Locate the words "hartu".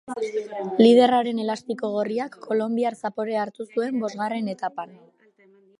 3.45-3.69